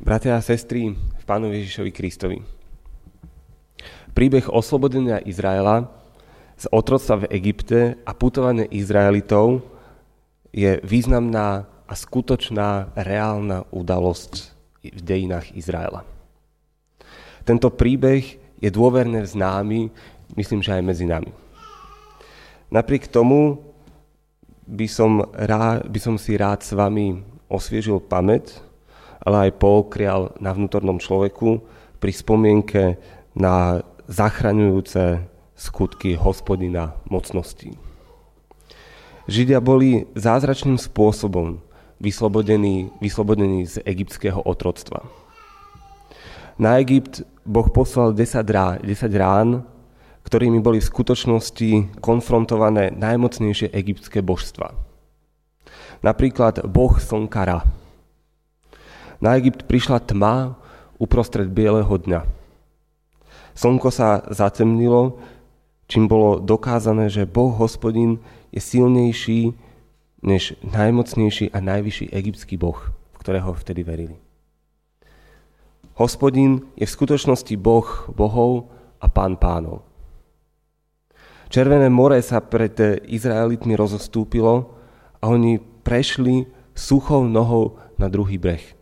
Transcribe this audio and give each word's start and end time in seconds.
Bratia 0.00 0.32
a 0.32 0.40
sestry 0.40 0.96
v 0.96 1.24
Pánu 1.28 1.52
Ježišovi 1.52 1.92
Kristovi. 1.92 2.40
Príbeh 4.16 4.48
oslobodenia 4.48 5.20
Izraela 5.20 5.92
z 6.56 6.72
otroctva 6.72 7.28
v 7.28 7.30
Egypte 7.36 8.00
a 8.08 8.16
putovanie 8.16 8.64
Izraelitov 8.72 9.60
je 10.56 10.80
významná 10.88 11.68
a 11.84 11.92
skutočná 11.92 12.96
reálna 12.96 13.68
udalosť 13.68 14.32
v 14.88 15.00
dejinách 15.04 15.52
Izraela. 15.52 16.08
Tento 17.44 17.68
príbeh 17.68 18.40
je 18.56 18.72
dôverne 18.72 19.20
známy, 19.20 19.92
myslím, 20.32 20.64
že 20.64 20.80
aj 20.80 20.86
medzi 20.96 21.04
nami. 21.04 21.28
Napriek 22.72 23.04
tomu 23.04 23.60
by 24.64 24.88
som, 24.88 25.28
rád, 25.36 25.92
by 25.92 26.00
som 26.00 26.16
si 26.16 26.40
rád 26.40 26.64
s 26.64 26.72
vami 26.72 27.20
osviežil 27.52 28.00
pamäť 28.00 28.69
ale 29.24 29.48
aj 29.48 29.60
pookrial 29.60 30.32
na 30.40 30.56
vnútornom 30.56 30.96
človeku 30.96 31.60
pri 32.00 32.12
spomienke 32.12 32.82
na 33.36 33.84
zachraňujúce 34.08 35.24
skutky 35.54 36.16
hospodina 36.16 36.96
mocností. 37.06 37.76
Židia 39.28 39.60
boli 39.60 40.08
zázračným 40.16 40.80
spôsobom 40.80 41.60
vyslobodení, 42.00 42.88
vyslobodení 42.98 43.68
z 43.68 43.84
egyptského 43.84 44.40
otroctva. 44.42 45.04
Na 46.56 46.80
Egypt 46.80 47.22
Boh 47.44 47.68
poslal 47.68 48.16
10 48.16 48.44
rán, 48.50 48.80
10 48.82 49.12
rán, 49.16 49.48
ktorými 50.24 50.60
boli 50.60 50.80
v 50.80 50.90
skutočnosti 50.90 52.00
konfrontované 52.00 52.92
najmocnejšie 52.92 53.72
egyptské 53.72 54.20
božstva. 54.20 54.72
Napríklad 56.00 56.64
boh 56.68 56.96
Sonkara, 56.96 57.64
na 59.20 59.36
Egypt 59.36 59.68
prišla 59.68 60.00
tma 60.00 60.56
uprostred 60.96 61.48
bieleho 61.52 61.92
dňa. 61.92 62.24
Slnko 63.54 63.88
sa 63.92 64.24
zatemnilo, 64.32 65.20
čím 65.88 66.08
bolo 66.08 66.40
dokázané, 66.40 67.12
že 67.12 67.28
Boh 67.28 67.52
hospodin 67.56 68.20
je 68.52 68.60
silnejší 68.60 69.52
než 70.20 70.56
najmocnejší 70.64 71.52
a 71.52 71.58
najvyšší 71.60 72.12
egyptský 72.12 72.60
boh, 72.60 72.76
v 73.12 73.16
ktorého 73.20 73.56
vtedy 73.56 73.80
verili. 73.84 74.16
Hospodin 75.96 76.64
je 76.76 76.88
v 76.88 76.94
skutočnosti 76.96 77.56
boh 77.60 78.08
bohov 78.12 78.72
a 79.00 79.08
pán 79.08 79.36
pánov. 79.36 79.84
Červené 81.50 81.90
more 81.90 82.20
sa 82.22 82.38
pred 82.40 82.78
Izraelitmi 83.10 83.74
rozostúpilo 83.74 84.76
a 85.18 85.24
oni 85.28 85.58
prešli 85.58 86.46
suchou 86.72 87.26
nohou 87.26 87.76
na 87.98 88.06
druhý 88.06 88.38
breh. 88.38 88.79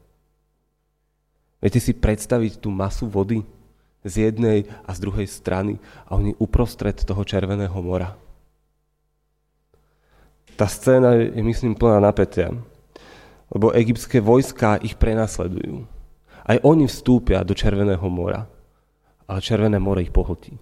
Viete 1.59 1.83
si 1.83 1.91
predstaviť 1.91 2.63
tú 2.63 2.71
masu 2.71 3.11
vody 3.11 3.43
z 4.07 4.31
jednej 4.31 4.71
a 4.87 4.95
z 4.95 4.99
druhej 5.03 5.27
strany 5.27 5.83
a 6.07 6.15
oni 6.15 6.39
uprostred 6.39 6.95
toho 7.03 7.27
Červeného 7.27 7.75
mora. 7.83 8.15
Tá 10.55 10.67
scéna 10.67 11.15
je, 11.19 11.43
myslím, 11.43 11.79
plná 11.79 12.03
napätia, 12.03 12.51
lebo 13.51 13.75
egyptské 13.75 14.19
vojská 14.19 14.79
ich 14.83 14.99
prenasledujú. 14.99 15.87
Aj 16.43 16.59
oni 16.63 16.87
vstúpia 16.87 17.43
do 17.43 17.55
Červeného 17.55 18.07
mora, 18.11 18.47
ale 19.27 19.39
Červené 19.43 19.79
more 19.83 20.03
ich 20.03 20.15
pohltí. 20.15 20.59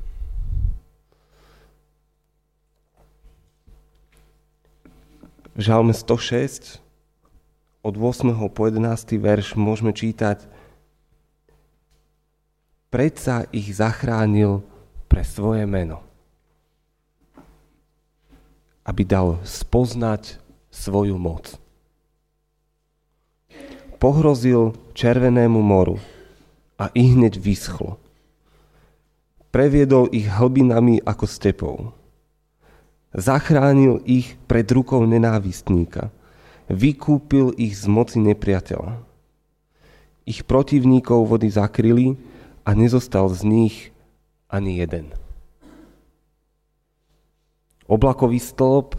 V 5.57 5.61
Žalme 5.65 5.97
106 5.97 6.85
od 7.81 7.95
8. 7.97 8.37
po 8.53 8.63
11. 8.69 9.17
verš 9.17 9.57
môžeme 9.57 9.97
čítať 9.97 10.56
predsa 12.97 13.45
ich 13.53 13.77
zachránil 13.77 14.65
pre 15.05 15.21
svoje 15.21 15.69
meno. 15.69 16.01
Aby 18.89 19.05
dal 19.05 19.29
spoznať 19.45 20.41
svoju 20.73 21.21
moc. 21.21 21.61
Pohrozil 24.01 24.73
Červenému 24.97 25.61
moru 25.61 26.01
a 26.81 26.89
i 26.97 27.13
hneď 27.13 27.37
vyschlo. 27.37 28.01
Previedol 29.53 30.09
ich 30.17 30.33
hlbinami 30.33 31.05
ako 31.05 31.25
stepou. 31.29 31.77
Zachránil 33.13 34.01
ich 34.09 34.41
pred 34.49 34.73
rukou 34.73 35.05
nenávistníka. 35.05 36.09
Vykúpil 36.73 37.53
ich 37.61 37.77
z 37.77 37.93
moci 37.93 38.25
nepriateľa. 38.25 39.05
Ich 40.25 40.49
protivníkov 40.49 41.29
vody 41.29 41.53
zakryli 41.53 42.36
a 42.67 42.75
nezostal 42.75 43.31
z 43.31 43.47
nich 43.47 43.77
ani 44.51 44.83
jeden. 44.83 45.15
Oblakový 47.87 48.43
stĺp 48.43 48.99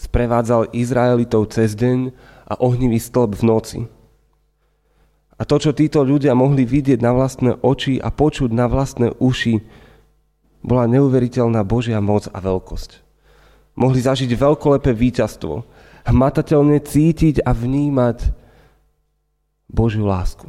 sprevádzal 0.00 0.72
Izraelitov 0.72 1.52
cez 1.52 1.76
deň 1.76 2.16
a 2.48 2.56
ohnivý 2.56 2.96
stĺp 2.96 3.36
v 3.36 3.42
noci. 3.44 3.80
A 5.36 5.44
to, 5.44 5.60
čo 5.60 5.76
títo 5.76 6.00
ľudia 6.00 6.32
mohli 6.32 6.64
vidieť 6.64 7.04
na 7.04 7.12
vlastné 7.12 7.60
oči 7.60 8.00
a 8.00 8.08
počuť 8.08 8.48
na 8.48 8.64
vlastné 8.64 9.12
uši, 9.20 9.60
bola 10.64 10.88
neuveriteľná 10.88 11.60
Božia 11.66 12.00
moc 12.00 12.30
a 12.32 12.38
veľkosť. 12.40 13.04
Mohli 13.76 14.00
zažiť 14.00 14.30
veľkolepé 14.32 14.94
víťazstvo, 14.94 15.66
hmatateľne 16.08 16.78
cítiť 16.80 17.44
a 17.44 17.50
vnímať 17.52 18.32
Božiu 19.68 20.06
lásku. 20.06 20.48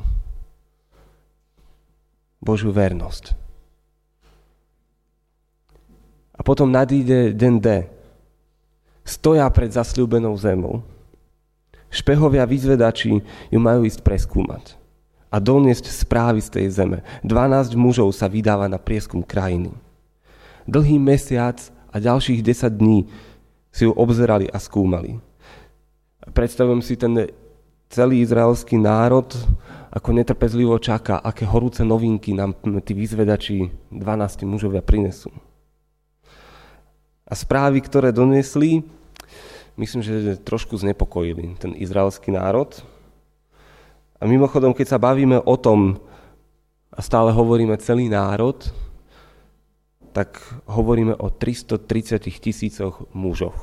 Božiu 2.44 2.76
vernosť. 2.76 3.40
A 6.36 6.42
potom 6.44 6.68
nadíde 6.68 7.31
deň 7.31 7.54
D. 7.64 7.68
Stoja 9.08 9.48
pred 9.48 9.72
zasľúbenou 9.72 10.36
zemou. 10.36 10.84
Špehovia 11.88 12.44
vyzvedači 12.44 13.24
ju 13.48 13.59
majú 13.62 13.88
ísť 13.88 14.04
preskúmať 14.04 14.76
a 15.34 15.42
doniesť 15.42 15.90
správy 15.90 16.42
z 16.46 16.50
tej 16.50 16.66
zeme. 16.70 17.00
12 17.26 17.74
mužov 17.74 18.14
sa 18.14 18.30
vydáva 18.30 18.70
na 18.70 18.78
prieskum 18.78 19.25
krajiny. 19.25 19.74
Dlhý 20.70 21.02
mesiac 21.02 21.58
a 21.90 21.98
ďalších 21.98 22.46
10 22.46 22.70
dní 22.70 23.10
si 23.74 23.90
ju 23.90 23.92
obzerali 23.94 24.46
a 24.50 24.62
skúmali. 24.62 25.18
Predstavujem 26.34 26.81
si 26.86 26.94
ten 26.98 27.30
celý 27.90 28.22
izraelský 28.22 28.78
národ 28.78 29.30
ako 29.94 30.09
netrpezlivo 30.09 30.74
čaká, 30.81 31.22
aké 31.22 31.46
horúce 31.46 31.86
novinky 31.86 32.34
nám 32.34 32.58
tí 32.81 32.98
vyzvedači 32.98 33.70
12 33.94 34.50
mužovia 34.50 34.81
prinesú. 34.81 35.30
A 37.30 37.38
správy, 37.38 37.78
ktoré 37.86 38.09
donesli, 38.09 38.81
myslím, 39.78 40.02
že 40.02 40.42
trošku 40.42 40.74
znepokojili 40.81 41.62
ten 41.62 41.78
izraelský 41.78 42.34
národ. 42.34 42.74
A 44.18 44.26
mimochodom, 44.26 44.74
keď 44.74 44.98
sa 44.98 45.00
bavíme 45.02 45.38
o 45.38 45.56
tom, 45.62 46.02
a 46.94 47.02
stále 47.02 47.34
hovoríme 47.34 47.78
celý 47.81 48.06
národ, 48.06 48.58
tak 50.14 50.38
hovoríme 50.70 51.18
o 51.18 51.34
330 51.34 52.22
tisícoch 52.38 53.10
mužoch, 53.18 53.58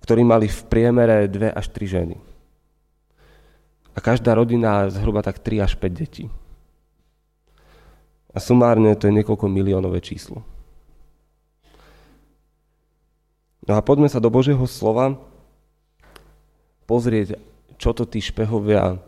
ktorí 0.00 0.24
mali 0.24 0.48
v 0.48 0.60
priemere 0.64 1.28
dve 1.28 1.52
až 1.52 1.68
tri 1.68 1.84
ženy 1.84 2.31
a 3.92 3.98
každá 4.00 4.32
rodina 4.32 4.88
zhruba 4.88 5.20
tak 5.20 5.38
3 5.38 5.64
až 5.64 5.76
5 5.76 5.92
detí. 5.92 6.24
A 8.32 8.40
sumárne 8.40 8.96
to 8.96 9.08
je 9.08 9.16
niekoľko 9.20 9.44
miliónové 9.48 10.00
číslo. 10.00 10.40
No 13.68 13.78
a 13.78 13.84
poďme 13.84 14.08
sa 14.08 14.18
do 14.18 14.32
Božieho 14.32 14.64
slova 14.66 15.20
pozrieť, 16.88 17.38
čo 17.78 17.94
to 17.94 18.08
tí 18.08 18.18
špehovia, 18.18 18.98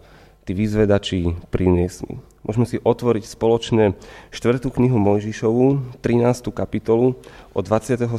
tí 0.45 0.53
vyzvedači 0.53 1.35
priniesli. 1.49 2.21
Môžeme 2.45 2.69
si 2.69 2.77
otvoriť 2.77 3.25
spoločne 3.25 3.97
4. 4.29 4.61
knihu 4.69 5.01
Mojžišovu, 5.01 5.97
13. 6.05 6.53
kapitolu 6.53 7.17
od 7.57 7.65
27. 7.65 8.13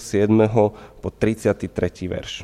po 0.99 1.07
33. 1.13 1.69
verš. 2.09 2.41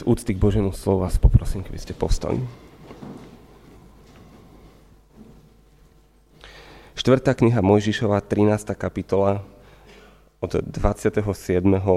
Z 0.00 0.02
úcty 0.08 0.32
k 0.32 0.40
Božiemu 0.40 0.72
slovu 0.72 1.04
vás 1.04 1.20
poprosím, 1.20 1.60
keby 1.60 1.76
ste 1.76 1.92
povstali. 1.92 2.40
Štvrtá 6.96 7.36
kniha 7.36 7.60
Mojžišova, 7.60 8.24
13. 8.24 8.72
kapitola, 8.80 9.44
od 10.40 10.52
27. 10.56 11.20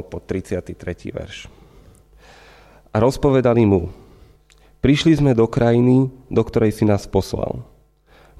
po 0.03 0.17
33. 0.19 0.75
verš. 1.15 1.47
A 2.91 2.95
rozpovedali 2.99 3.63
mu, 3.63 3.87
prišli 4.83 5.15
sme 5.15 5.31
do 5.31 5.47
krajiny, 5.47 6.11
do 6.27 6.43
ktorej 6.43 6.75
si 6.75 6.83
nás 6.83 7.07
poslal. 7.07 7.63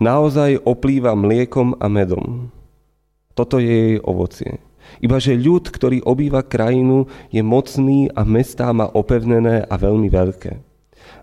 Naozaj 0.04 0.60
oplýva 0.68 1.16
mliekom 1.16 1.80
a 1.80 1.88
medom. 1.88 2.52
Toto 3.32 3.64
je 3.64 3.72
jej 3.72 3.96
ovocie. 4.04 4.60
Iba 5.00 5.18
že 5.18 5.40
ľud, 5.40 5.72
ktorý 5.72 6.04
obýva 6.06 6.46
krajinu, 6.46 7.10
je 7.34 7.42
mocný 7.42 8.12
a 8.14 8.22
mestá 8.28 8.70
má 8.76 8.92
opevnené 8.92 9.66
a 9.66 9.76
veľmi 9.80 10.12
veľké. 10.12 10.60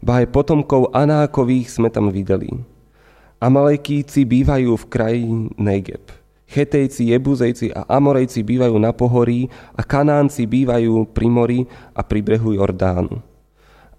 Ba 0.01 0.25
aj 0.25 0.33
potomkov 0.33 0.91
Anákových 0.97 1.77
sme 1.77 1.93
tam 1.93 2.09
videli. 2.09 2.51
Amalekíci 3.41 4.25
bývajú 4.25 4.77
v 4.77 4.85
kraji 4.89 5.25
Negeb. 5.57 6.21
Chetejci, 6.51 7.15
Jebuzejci 7.15 7.71
a 7.71 7.87
Amorejci 7.87 8.43
bývajú 8.43 8.75
na 8.75 8.91
pohorí 8.91 9.47
a 9.71 9.87
Kanánci 9.87 10.51
bývajú 10.51 11.07
pri 11.15 11.29
mori 11.31 11.61
a 11.95 12.03
pri 12.03 12.27
brehu 12.27 12.59
Jordánu. 12.59 13.23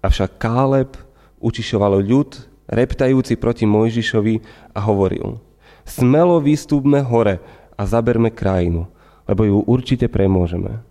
Avšak 0.04 0.36
Káleb 0.36 0.92
učišoval 1.40 2.04
ľud, 2.04 2.36
reptajúci 2.68 3.40
proti 3.40 3.64
Mojžišovi 3.64 4.34
a 4.76 4.84
hovoril 4.84 5.40
Smelo 5.88 6.38
vystúpme 6.44 7.00
hore 7.00 7.40
a 7.72 7.82
zaberme 7.88 8.28
krajinu, 8.28 8.86
lebo 9.26 9.42
ju 9.46 9.56
určite 9.66 10.06
premôžeme. 10.10 10.82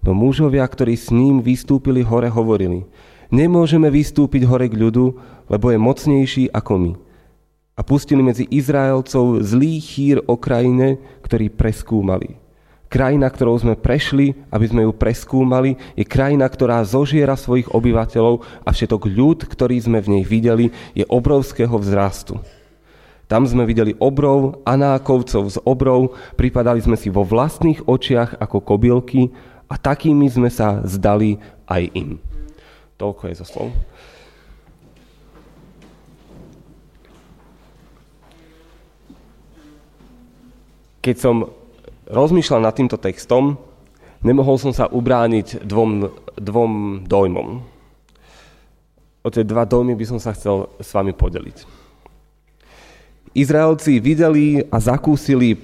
No 0.00 0.16
mužovia, 0.16 0.64
ktorí 0.64 0.96
s 0.96 1.12
ním 1.12 1.44
vystúpili 1.44 2.00
hore, 2.00 2.32
hovorili 2.32 2.88
Nemôžeme 3.30 3.86
vystúpiť 3.94 4.42
hore 4.42 4.66
k 4.66 4.74
ľudu, 4.74 5.14
lebo 5.46 5.70
je 5.70 5.78
mocnejší 5.78 6.44
ako 6.50 6.72
my 6.82 6.92
a 7.78 7.80
pustili 7.80 8.20
medzi 8.20 8.44
Izraelcov 8.44 9.40
zlý 9.40 9.80
chýr 9.80 10.20
o 10.28 10.36
krajine, 10.36 11.00
ktorý 11.24 11.48
preskúmali. 11.48 12.36
Krajina, 12.90 13.30
ktorou 13.30 13.56
sme 13.56 13.78
prešli, 13.78 14.36
aby 14.52 14.66
sme 14.68 14.82
ju 14.84 14.92
preskúmali, 14.92 15.78
je 15.96 16.04
krajina, 16.04 16.44
ktorá 16.44 16.82
zožiera 16.84 17.38
svojich 17.38 17.70
obyvateľov 17.72 18.44
a 18.66 18.68
všetok 18.74 19.08
ľud, 19.08 19.48
ktorý 19.48 19.78
sme 19.80 20.02
v 20.02 20.18
nej 20.18 20.24
videli, 20.26 20.66
je 20.92 21.06
obrovského 21.08 21.72
vzrastu. 21.78 22.42
Tam 23.30 23.46
sme 23.46 23.62
videli 23.62 23.94
obrov, 24.02 24.58
anákovcov 24.66 25.54
z 25.54 25.56
obrov, 25.62 26.18
pripadali 26.34 26.82
sme 26.82 26.98
si 26.98 27.14
vo 27.14 27.22
vlastných 27.22 27.86
očiach 27.86 28.42
ako 28.42 28.58
kobylky 28.58 29.30
a 29.70 29.78
takými 29.78 30.26
sme 30.26 30.50
sa 30.50 30.82
zdali 30.82 31.38
aj 31.70 31.94
im. 31.94 32.18
Toľko 32.98 33.30
je 33.30 33.34
zo 33.38 33.46
slov. 33.46 33.68
Keď 41.00 41.16
som 41.16 41.54
rozmýšľal 42.10 42.66
nad 42.66 42.74
týmto 42.74 42.98
textom, 42.98 43.62
nemohol 44.26 44.58
som 44.58 44.74
sa 44.74 44.90
ubrániť 44.90 45.62
dvom, 45.62 46.10
dvom 46.34 46.72
dojmom. 47.06 47.48
O 49.22 49.28
tie 49.30 49.46
dva 49.46 49.62
dojmy 49.62 49.94
by 49.94 50.04
som 50.04 50.18
sa 50.18 50.34
chcel 50.34 50.66
s 50.82 50.90
vami 50.90 51.14
podeliť. 51.14 51.79
Izraelci 53.30 54.02
videli 54.02 54.58
a 54.66 54.82
zakúsili 54.82 55.54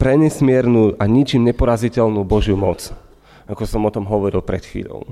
prenesmiernu 0.00 0.96
a 0.96 1.04
ničím 1.04 1.44
neporaziteľnú 1.52 2.24
Božiu 2.24 2.56
moc, 2.56 2.96
ako 3.44 3.62
som 3.68 3.84
o 3.84 3.92
tom 3.92 4.08
hovoril 4.08 4.40
pred 4.40 4.64
chvíľou. 4.64 5.04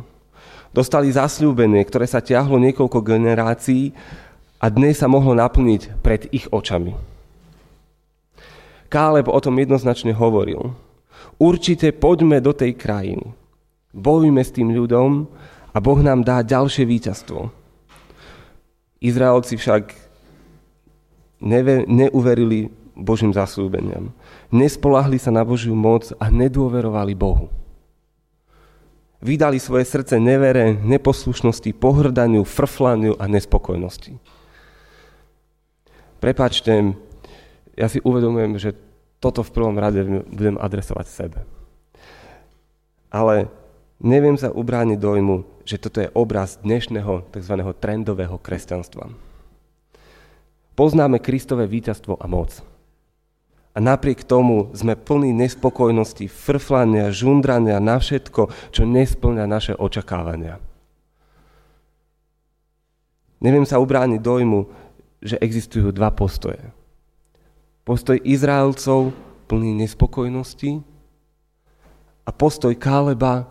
Dostali 0.72 1.12
zasľúbenie, 1.12 1.84
ktoré 1.84 2.08
sa 2.08 2.24
ťahlo 2.24 2.56
niekoľko 2.56 3.04
generácií 3.04 3.92
a 4.56 4.72
dnes 4.72 5.04
sa 5.04 5.08
mohlo 5.08 5.36
naplniť 5.36 6.00
pred 6.00 6.24
ich 6.32 6.48
očami. 6.48 6.96
Káleb 8.88 9.28
o 9.28 9.38
tom 9.44 9.60
jednoznačne 9.60 10.16
hovoril. 10.16 10.72
Určite 11.36 11.92
poďme 11.92 12.40
do 12.40 12.56
tej 12.56 12.72
krajiny. 12.72 13.36
Bojujme 13.92 14.40
s 14.40 14.54
tým 14.56 14.72
ľudom 14.72 15.28
a 15.72 15.76
Boh 15.76 16.00
nám 16.00 16.24
dá 16.24 16.40
ďalšie 16.40 16.88
víťazstvo. 16.88 17.52
Izraelci 19.04 19.60
však 19.60 20.07
neve, 21.40 21.86
neuverili 21.86 22.70
Božím 22.98 23.30
zasúbeniam. 23.30 24.10
Nespolahli 24.50 25.22
sa 25.22 25.30
na 25.30 25.46
Božiu 25.46 25.78
moc 25.78 26.10
a 26.18 26.26
nedôverovali 26.34 27.14
Bohu. 27.14 27.46
Vydali 29.18 29.58
svoje 29.58 29.86
srdce 29.86 30.18
nevere, 30.22 30.78
neposlušnosti, 30.78 31.74
pohrdaniu, 31.74 32.46
frflaniu 32.46 33.18
a 33.18 33.26
nespokojnosti. 33.26 34.14
Prepačte, 36.18 36.94
ja 37.78 37.86
si 37.86 38.02
uvedomujem, 38.02 38.58
že 38.58 38.74
toto 39.18 39.42
v 39.42 39.54
prvom 39.54 39.78
rade 39.78 40.02
budem 40.30 40.58
adresovať 40.58 41.06
sebe. 41.06 41.38
Ale 43.10 43.50
neviem 43.98 44.38
sa 44.38 44.54
ubrániť 44.54 44.98
dojmu, 44.98 45.66
že 45.66 45.82
toto 45.82 45.98
je 46.02 46.10
obraz 46.14 46.58
dnešného 46.62 47.26
tzv. 47.34 47.54
trendového 47.78 48.38
kresťanstva. 48.38 49.27
Poznáme 50.78 51.18
Kristové 51.18 51.66
víťazstvo 51.66 52.14
a 52.14 52.30
moc. 52.30 52.62
A 53.74 53.82
napriek 53.82 54.22
tomu 54.22 54.70
sme 54.78 54.94
plní 54.94 55.34
nespokojnosti, 55.34 56.30
frflania, 56.30 57.10
žundrania 57.10 57.82
na 57.82 57.98
všetko, 57.98 58.70
čo 58.70 58.82
nesplňa 58.86 59.44
naše 59.50 59.74
očakávania. 59.74 60.62
Neviem 63.42 63.66
sa 63.66 63.82
ubrániť 63.82 64.22
dojmu, 64.22 64.60
že 65.18 65.42
existujú 65.42 65.90
dva 65.90 66.14
postoje– 66.14 66.62
postoj 67.88 68.20
Izraelcov 68.20 69.16
plný 69.48 69.72
nespokojnosti 69.80 70.84
a 72.28 72.30
postoj 72.36 72.76
Káleba, 72.76 73.48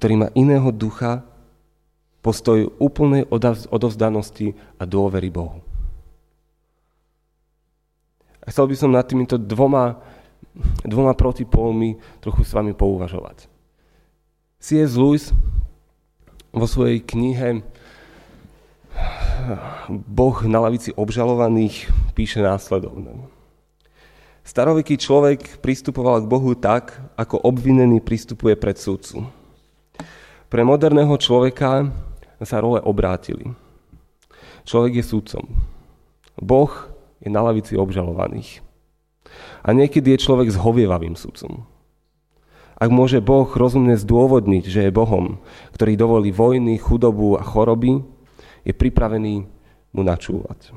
ktorý 0.00 0.14
má 0.16 0.28
iného 0.32 0.72
ducha, 0.72 1.20
postoj 2.24 2.72
úplnej 2.80 3.28
odovzdanosti 3.68 4.56
a 4.80 4.88
dôvery 4.88 5.28
Bohu. 5.28 5.65
A 8.46 8.54
chcel 8.54 8.70
by 8.70 8.76
som 8.78 8.94
nad 8.94 9.02
týmito 9.02 9.34
dvoma, 9.34 9.98
dvoma 10.86 11.18
protipólmi 11.18 11.98
trochu 12.22 12.46
s 12.46 12.54
vami 12.54 12.72
pouvažovať. 12.72 13.50
C.S. 14.62 14.94
Lewis 14.94 15.34
vo 16.54 16.64
svojej 16.64 17.02
knihe 17.02 17.60
Boh 19.90 20.36
na 20.48 20.58
lavici 20.62 20.94
obžalovaných 20.94 21.90
píše 22.16 22.40
následovne. 22.40 23.28
Staroveký 24.46 24.96
človek 24.96 25.58
pristupoval 25.58 26.22
k 26.22 26.30
Bohu 26.30 26.54
tak, 26.54 26.94
ako 27.18 27.42
obvinený 27.44 27.98
pristupuje 27.98 28.54
pred 28.54 28.78
súdcu. 28.78 29.26
Pre 30.46 30.62
moderného 30.62 31.12
človeka 31.18 31.90
sa 32.38 32.62
role 32.62 32.78
obrátili. 32.78 33.50
Človek 34.62 35.02
je 35.02 35.04
súdcom. 35.04 35.44
Boh 36.38 36.70
je 37.26 37.30
na 37.34 37.42
lavici 37.42 37.74
obžalovaných. 37.74 38.62
A 39.66 39.74
niekedy 39.74 40.14
je 40.14 40.22
človek 40.22 40.54
zhovievavým 40.54 41.18
súdcom. 41.18 41.66
Ak 42.78 42.92
môže 42.94 43.18
Boh 43.18 43.48
rozumne 43.50 43.98
zdôvodniť, 43.98 44.64
že 44.68 44.80
je 44.86 44.94
Bohom, 44.94 45.42
ktorý 45.74 45.98
dovolí 45.98 46.30
vojny, 46.30 46.78
chudobu 46.78 47.34
a 47.34 47.42
choroby, 47.42 48.04
je 48.62 48.70
pripravený 48.70 49.48
mu 49.90 50.02
načúvať. 50.06 50.76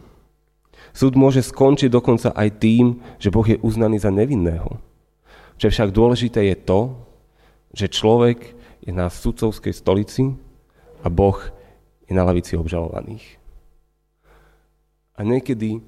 Súd 0.95 1.13
môže 1.13 1.45
skončiť 1.45 1.91
dokonca 1.91 2.33
aj 2.33 2.49
tým, 2.57 3.03
že 3.21 3.29
Boh 3.29 3.45
je 3.45 3.61
uznaný 3.61 4.01
za 4.01 4.09
nevinného. 4.09 4.79
Čo 5.59 5.69
však 5.69 5.93
dôležité 5.93 6.49
je 6.49 6.57
to, 6.57 6.79
že 7.75 7.91
človek 7.91 8.55
je 8.81 8.95
na 8.95 9.11
sudcovskej 9.11 9.75
stolici 9.75 10.33
a 11.03 11.11
Boh 11.11 11.37
je 12.07 12.15
na 12.15 12.23
lavici 12.23 12.55
obžalovaných. 12.55 13.37
A 15.19 15.27
niekedy 15.27 15.83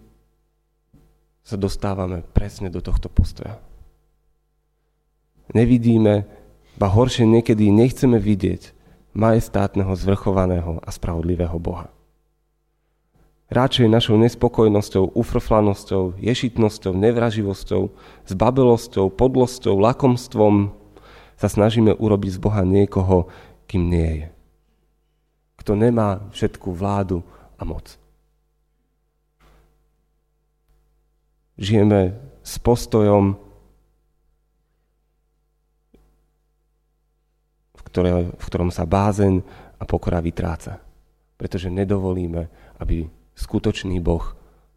sa 1.52 1.60
dostávame 1.60 2.24
presne 2.32 2.72
do 2.72 2.80
tohto 2.80 3.12
postoja. 3.12 3.60
Nevidíme, 5.52 6.24
ba 6.80 6.88
horšie 6.88 7.28
niekedy 7.28 7.68
nechceme 7.68 8.16
vidieť 8.16 8.72
majestátneho, 9.12 9.92
zvrchovaného 9.92 10.80
a 10.80 10.90
spravodlivého 10.96 11.60
Boha. 11.60 11.92
Radšej 13.52 13.92
našou 13.92 14.16
nespokojnosťou, 14.16 15.12
ufrflanosťou, 15.12 16.24
ješitnosťou, 16.24 16.96
nevraživosťou, 16.96 17.92
zbabelosťou, 18.32 19.12
podlosťou, 19.12 19.76
lakomstvom 19.76 20.72
sa 21.36 21.48
snažíme 21.52 21.92
urobiť 21.92 22.32
z 22.32 22.40
Boha 22.40 22.64
niekoho, 22.64 23.28
kým 23.68 23.92
nie 23.92 24.12
je. 24.24 24.28
Kto 25.60 25.76
nemá 25.76 26.32
všetku 26.32 26.72
vládu 26.72 27.28
a 27.60 27.68
moc. 27.68 28.00
Žijeme 31.60 32.16
s 32.42 32.58
postojom, 32.60 33.38
v, 37.76 37.82
ktoré, 37.88 38.30
v 38.32 38.46
ktorom 38.46 38.72
sa 38.72 38.88
bázeň 38.88 39.44
a 39.78 39.84
pokora 39.84 40.22
vytráca. 40.22 40.80
Pretože 41.36 41.74
nedovolíme, 41.74 42.48
aby 42.80 43.10
skutočný 43.36 43.98
Boh 44.00 44.24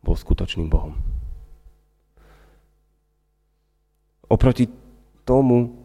bol 0.04 0.16
skutočným 0.16 0.68
Bohom. 0.68 0.96
Oproti 4.28 4.68
tomu 5.24 5.84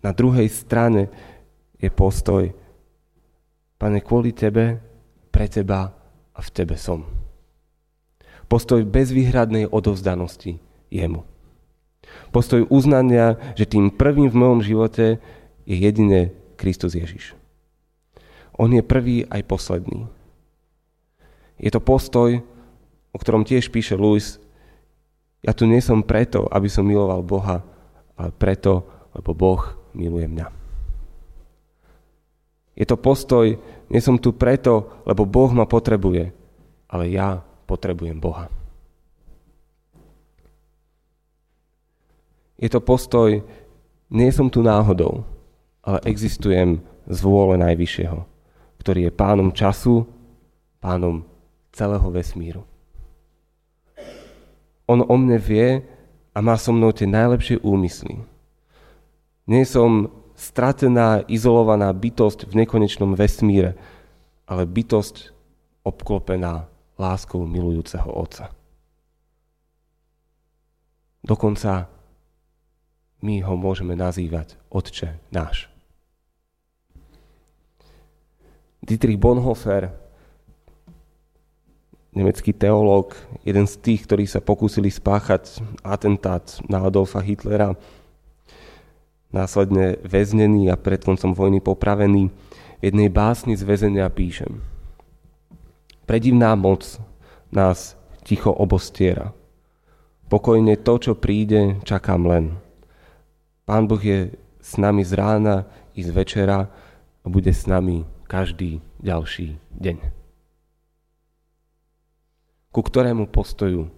na 0.00 0.12
druhej 0.12 0.48
strane 0.48 1.08
je 1.76 1.88
postoj 1.92 2.48
Pane, 3.76 4.00
kvôli 4.00 4.32
Tebe, 4.32 4.80
pre 5.28 5.52
Teba 5.52 5.84
a 6.32 6.40
v 6.40 6.48
Tebe 6.48 6.80
som. 6.80 7.25
Postoj 8.46 8.86
bezvýhradnej 8.86 9.66
odovzdanosti 9.66 10.62
Jemu. 10.90 11.26
Postoj 12.30 12.62
uznania, 12.70 13.34
že 13.58 13.66
tým 13.66 13.90
prvým 13.90 14.30
v 14.30 14.38
mojom 14.38 14.60
živote 14.62 15.18
je 15.66 15.76
jedine 15.76 16.30
Kristus 16.54 16.94
Ježiš. 16.94 17.34
On 18.54 18.70
je 18.70 18.80
prvý 18.86 19.26
aj 19.26 19.42
posledný. 19.50 20.06
Je 21.58 21.70
to 21.72 21.82
postoj, 21.82 22.40
o 23.12 23.18
ktorom 23.18 23.42
tiež 23.42 23.68
píše 23.72 23.96
Louis, 23.96 24.38
ja 25.44 25.54
tu 25.54 25.66
nie 25.66 25.78
som 25.78 26.02
preto, 26.02 26.50
aby 26.50 26.66
som 26.66 26.86
miloval 26.86 27.22
Boha, 27.22 27.62
ale 28.18 28.30
preto, 28.34 28.86
lebo 29.14 29.30
Boh 29.36 29.62
miluje 29.94 30.26
mňa. 30.26 30.46
Je 32.76 32.84
to 32.84 32.98
postoj, 33.00 33.56
nie 33.88 34.00
som 34.02 34.20
tu 34.20 34.36
preto, 34.36 35.02
lebo 35.08 35.24
Boh 35.24 35.48
ma 35.54 35.64
potrebuje, 35.64 36.34
ale 36.92 37.04
ja 37.08 37.45
potrebujem 37.66 38.16
Boha. 38.16 38.46
Je 42.56 42.72
to 42.72 42.80
postoj, 42.80 43.44
nie 44.08 44.30
som 44.32 44.48
tu 44.48 44.64
náhodou, 44.64 45.26
ale 45.84 46.00
existujem 46.08 46.80
z 47.04 47.18
vôle 47.20 47.60
Najvyššieho, 47.60 48.24
ktorý 48.80 49.10
je 49.10 49.12
pánom 49.12 49.52
času, 49.52 50.08
pánom 50.80 51.26
celého 51.74 52.08
vesmíru. 52.08 52.62
On 54.88 55.02
o 55.02 55.16
mne 55.18 55.36
vie 55.36 55.82
a 56.32 56.38
má 56.40 56.56
so 56.56 56.72
mnou 56.72 56.94
tie 56.94 57.10
najlepšie 57.10 57.60
úmysly. 57.60 58.22
Nie 59.50 59.66
som 59.66 60.08
stratená, 60.38 61.26
izolovaná 61.26 61.90
bytosť 61.90 62.46
v 62.48 62.64
nekonečnom 62.64 63.12
vesmíre, 63.18 63.74
ale 64.46 64.62
bytosť 64.64 65.34
obklopená 65.82 66.70
láskou 66.96 67.44
milujúceho 67.44 68.08
Otca. 68.08 68.52
Dokonca 71.26 71.88
my 73.24 73.42
ho 73.42 73.54
môžeme 73.56 73.96
nazývať 73.96 74.56
Otče 74.70 75.18
náš. 75.32 75.68
Dietrich 78.86 79.18
Bonhoeffer, 79.18 79.90
nemecký 82.14 82.54
teológ, 82.54 83.18
jeden 83.42 83.66
z 83.66 83.74
tých, 83.82 84.06
ktorí 84.06 84.24
sa 84.30 84.38
pokúsili 84.38 84.88
spáchať 84.88 85.58
atentát 85.82 86.46
na 86.70 86.86
Adolfa 86.86 87.18
Hitlera, 87.18 87.74
následne 89.34 89.98
väznený 90.06 90.70
a 90.70 90.78
pred 90.78 91.02
koncom 91.02 91.34
vojny 91.34 91.58
popravený, 91.58 92.30
v 92.78 92.82
jednej 92.84 93.10
básni 93.10 93.58
z 93.58 93.66
väzenia 93.66 94.06
píšem. 94.06 94.75
Predivná 96.06 96.54
moc 96.54 97.02
nás 97.50 97.98
ticho 98.22 98.54
obostiera. 98.54 99.34
Pokojne 100.26 100.78
to, 100.78 100.98
čo 100.98 101.12
príde, 101.18 101.82
čakám 101.82 102.26
len– 102.26 102.46
Pán 103.66 103.90
Boh 103.90 103.98
je 103.98 104.30
s 104.62 104.78
nami 104.78 105.02
z 105.02 105.18
rána 105.18 105.66
i 105.98 106.00
z 106.06 106.14
večera 106.14 106.70
a 107.22 107.26
bude 107.26 107.50
s 107.50 107.66
nami 107.66 108.06
každý 108.30 108.78
ďalší 109.02 109.58
deň. 109.74 109.98
Ku 112.70 112.80
ktorému 112.86 113.26
postoju 113.26 113.90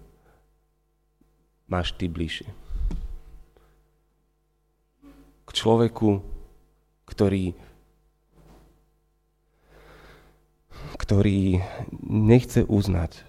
máš 1.69 1.93
ty 1.93 2.09
bližšie? 2.09 2.49
K 5.45 5.49
človeku, 5.53 6.25
ktorý 7.05 7.53
ktorý 11.09 11.57
nechce 12.05 12.61
uznať 12.69 13.25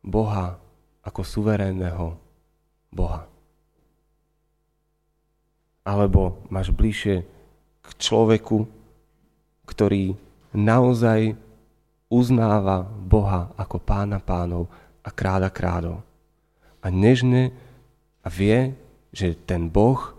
Boha 0.00 0.56
ako 1.04 1.20
suverénneho 1.20 2.16
Boha 2.88 3.28
alebo 5.84 6.40
máš 6.48 6.72
bližšie 6.72 7.28
k 7.84 7.88
človeku, 8.00 8.64
ktorý 9.68 10.16
naozaj 10.56 11.36
uznáva 12.08 12.88
Boha 12.88 13.52
ako 13.60 13.76
pána 13.76 14.16
pánov 14.16 14.72
a 15.04 15.12
kráda 15.12 15.52
krádov. 15.52 16.00
A 16.80 16.88
nežne 16.88 17.52
a 18.24 18.32
vie, 18.32 18.72
že 19.12 19.36
ten 19.36 19.68
Boh, 19.68 20.16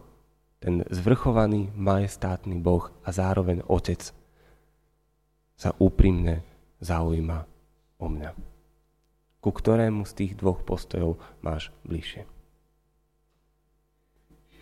ten 0.62 0.86
zvrchovaný, 0.86 1.74
majestátny 1.74 2.62
Boh 2.62 2.94
a 3.02 3.10
zároveň 3.10 3.66
Otec 3.66 4.21
sa 5.62 5.78
úprimne 5.78 6.42
zaujíma 6.82 7.46
o 8.02 8.06
mňa. 8.10 8.34
Ku 9.38 9.50
ktorému 9.54 10.10
z 10.10 10.14
tých 10.18 10.34
dvoch 10.34 10.66
postojov 10.66 11.22
máš 11.46 11.70
bližšie? 11.86 12.26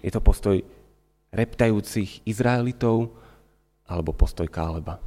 Je 0.04 0.12
to 0.12 0.20
postoj 0.20 0.60
reptajúcich 1.32 2.28
Izraelitov 2.28 3.16
alebo 3.88 4.12
postoj 4.12 4.52
Káleba. 4.52 5.00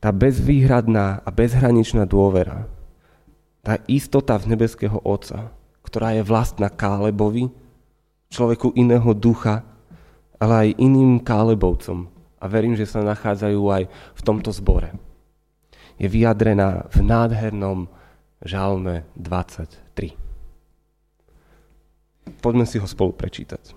Tá 0.00 0.12
bezvýhradná 0.12 1.24
a 1.24 1.28
bezhraničná 1.32 2.04
dôvera, 2.04 2.68
tá 3.60 3.80
istota 3.88 4.36
v 4.40 4.56
nebeského 4.56 5.00
Otca, 5.04 5.52
ktorá 5.84 6.16
je 6.16 6.24
vlastná 6.24 6.72
Kálebovi, 6.72 7.52
človeku 8.32 8.72
iného 8.76 9.12
ducha, 9.12 9.69
ale 10.40 10.54
aj 10.56 10.80
iným 10.80 11.20
Kálebovcom, 11.20 12.08
a 12.40 12.44
verím, 12.48 12.72
že 12.72 12.88
sa 12.88 13.04
nachádzajú 13.04 13.60
aj 13.60 13.82
v 13.92 14.20
tomto 14.24 14.48
zbore, 14.56 14.96
je 16.00 16.08
vyjadrená 16.08 16.88
v 16.88 16.98
nádhernom 17.04 17.92
žalme 18.40 19.04
23. 19.20 20.16
Poďme 22.40 22.64
si 22.64 22.80
ho 22.80 22.88
spolu 22.88 23.12
prečítať. 23.12 23.76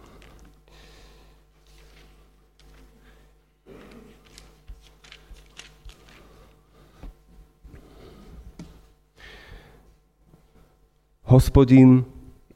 Hospodin 11.27 12.07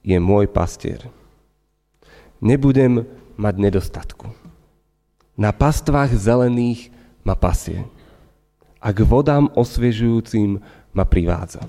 je 0.05 0.15
môj 0.21 0.47
pastier. 0.47 1.01
Nebudem 2.39 3.16
mať 3.37 3.55
nedostatku. 3.61 4.27
Na 5.37 5.53
pastvách 5.53 6.17
zelených 6.17 6.89
ma 7.21 7.37
pasie. 7.37 7.85
A 8.81 8.89
k 8.89 9.05
vodám 9.05 9.49
osviežujúcim 9.53 10.61
ma 10.93 11.05
privádza. 11.05 11.65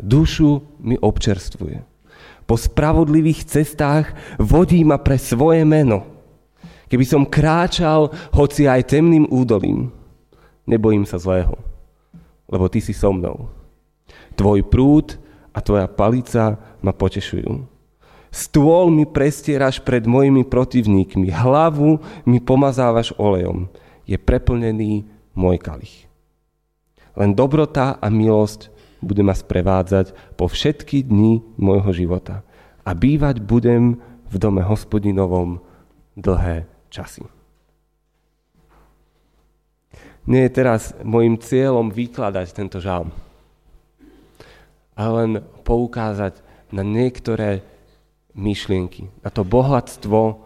Dušu 0.00 0.64
mi 0.80 0.96
občerstvuje 0.96 1.98
po 2.48 2.56
spravodlivých 2.56 3.44
cestách 3.44 4.16
vodí 4.40 4.80
ma 4.80 4.96
pre 4.96 5.20
svoje 5.20 5.68
meno. 5.68 6.08
Keby 6.88 7.04
som 7.04 7.28
kráčal 7.28 8.08
hoci 8.32 8.64
aj 8.64 8.88
temným 8.88 9.28
údolím, 9.28 9.92
nebojím 10.64 11.04
sa 11.04 11.20
zlého, 11.20 11.52
lebo 12.48 12.64
ty 12.72 12.80
si 12.80 12.96
so 12.96 13.12
mnou. 13.12 13.52
Tvoj 14.32 14.64
prúd 14.64 15.20
a 15.52 15.60
tvoja 15.60 15.84
palica 15.84 16.56
ma 16.80 16.96
potešujú. 16.96 17.68
Stôl 18.38 18.94
mi 18.94 19.02
prestieraš 19.02 19.82
pred 19.82 20.06
mojimi 20.06 20.46
protivníkmi, 20.46 21.26
hlavu 21.34 21.98
mi 22.22 22.38
pomazávaš 22.38 23.10
olejom. 23.18 23.66
Je 24.06 24.14
preplnený 24.14 25.02
môj 25.34 25.58
kalich. 25.58 26.06
Len 27.18 27.34
dobrota 27.34 27.98
a 27.98 28.06
milosť 28.06 28.70
bude 29.02 29.26
ma 29.26 29.34
sprevádzať 29.34 30.38
po 30.38 30.46
všetky 30.46 31.02
dni 31.02 31.42
môjho 31.58 31.90
života 31.90 32.46
a 32.86 32.94
bývať 32.94 33.42
budem 33.42 33.98
v 34.30 34.34
dome 34.38 34.62
hospodinovom 34.62 35.58
dlhé 36.14 36.70
časy. 36.94 37.26
Nie 40.30 40.46
je 40.46 40.54
teraz 40.54 40.94
môjim 41.02 41.42
cieľom 41.42 41.90
vykladať 41.90 42.54
tento 42.54 42.78
žalm, 42.78 43.10
ale 44.94 45.10
len 45.26 45.32
poukázať 45.66 46.38
na 46.70 46.86
niektoré 46.86 47.66
myšlienky, 48.38 49.10
na 49.26 49.34
to 49.34 49.42
bohatstvo, 49.42 50.38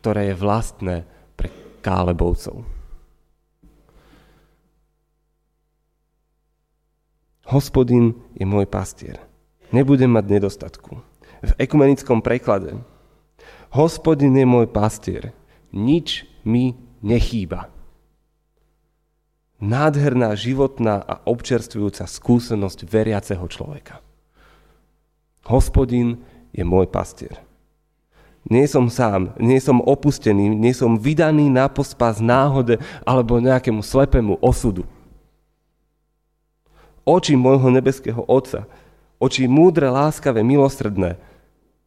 ktoré 0.00 0.32
je 0.32 0.34
vlastné 0.38 0.96
pre 1.34 1.50
Kálebovcov. 1.82 2.62
Hospodin 7.50 8.14
je 8.38 8.46
môj 8.46 8.70
pastier. 8.70 9.18
Nebudem 9.74 10.14
mať 10.14 10.24
nedostatku. 10.30 11.02
V 11.42 11.52
ekumenickom 11.58 12.22
preklade. 12.22 12.78
Hospodin 13.74 14.38
je 14.38 14.46
môj 14.46 14.70
pastier. 14.70 15.34
Nič 15.74 16.26
mi 16.46 16.78
nechýba. 17.02 17.66
Nádherná, 19.60 20.32
životná 20.38 21.02
a 21.02 21.20
občerstvujúca 21.26 22.06
skúsenosť 22.06 22.86
veriaceho 22.86 23.44
človeka. 23.50 24.00
Hospodin 25.50 26.22
je 26.54 26.62
môj 26.62 26.86
pastier. 26.86 27.34
Nie 28.46 28.64
som 28.70 28.88
sám, 28.88 29.36
nie 29.36 29.58
som 29.58 29.84
opustený, 29.84 30.48
nie 30.48 30.72
som 30.72 30.96
vydaný 30.96 31.50
na 31.52 31.68
pospas 31.68 32.22
náhode 32.22 32.80
alebo 33.04 33.42
nejakému 33.42 33.84
slepému 33.84 34.38
osudu 34.40 34.88
oči 37.10 37.34
môjho 37.34 37.68
nebeského 37.72 38.22
Otca, 38.30 38.70
oči 39.18 39.50
múdre, 39.50 39.90
láskavé, 39.90 40.46
milosrdné, 40.46 41.18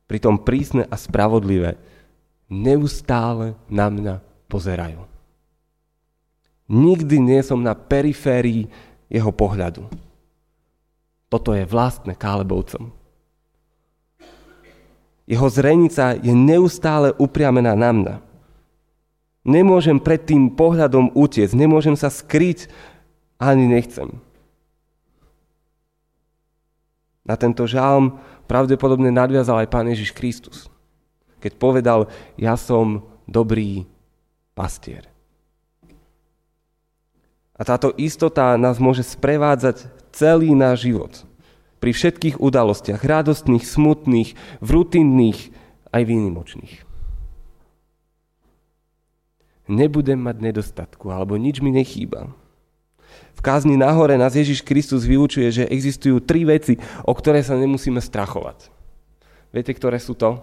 pritom 0.09 0.35
prísne 0.35 0.85
a 0.91 0.95
spravodlivé, 0.99 1.79
neustále 2.51 3.57
na 3.71 3.87
mňa 3.89 4.15
pozerajú. 4.51 5.01
Nikdy 6.67 7.15
nie 7.19 7.41
som 7.43 7.59
na 7.59 7.75
periférii 7.75 8.67
jeho 9.07 9.31
pohľadu. 9.31 9.87
Toto 11.27 11.51
je 11.57 11.65
vlastné 11.65 12.13
Kálebovcom. 12.13 12.93
Jeho 15.33 15.49
zrenica 15.49 16.13
je 16.13 16.29
neustále 16.29 17.09
upriamená 17.17 17.73
na 17.73 17.89
mňa. 17.89 18.15
Nemôžem 19.43 19.97
pred 19.97 20.21
tým 20.21 20.53
pohľadom 20.53 21.17
utiecť, 21.17 21.57
nemôžem 21.57 21.97
sa 21.97 22.13
skryť, 22.13 22.69
ani 23.41 23.65
nechcem. 23.65 24.21
Na 27.25 27.33
tento 27.33 27.65
žálm 27.65 28.21
pravdepodobne 28.45 29.09
nadviazal 29.09 29.65
aj 29.65 29.71
Pán 29.73 29.89
Ježiš 29.89 30.13
Kristus, 30.13 30.69
keď 31.41 31.57
povedal, 31.57 31.99
ja 32.37 32.53
som 32.53 33.03
dobrý 33.25 33.89
pastier. 34.53 35.09
A 37.57 37.65
táto 37.65 37.89
istota 37.97 38.53
nás 38.55 38.77
môže 38.77 39.01
sprevádzať 39.01 39.89
celý 40.13 40.53
náš 40.53 40.87
život. 40.87 41.13
Pri 41.83 41.91
všetkých 41.91 42.39
udalostiach, 42.39 43.03
radostných, 43.03 43.67
smutných, 43.67 44.39
rutinných, 44.63 45.51
aj 45.91 46.03
výnimočných. 46.07 46.73
Nebudem 49.67 50.15
mať 50.15 50.37
nedostatku, 50.39 51.11
alebo 51.11 51.35
nič 51.35 51.59
mi 51.59 51.75
nechýba. 51.75 52.31
V 53.35 53.41
kázni 53.43 53.75
nahore 53.75 54.15
nás 54.15 54.31
Ježiš 54.31 54.63
Kristus 54.63 55.03
vyučuje, 55.03 55.51
že 55.51 55.67
existujú 55.67 56.23
tri 56.23 56.47
veci, 56.47 56.79
o 57.03 57.11
ktoré 57.11 57.43
sa 57.43 57.59
nemusíme 57.59 57.99
strachovať. 57.99 58.71
Viete, 59.51 59.75
ktoré 59.75 59.99
sú 59.99 60.15
to? 60.15 60.39